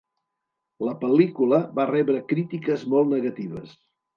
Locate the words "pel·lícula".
1.03-1.59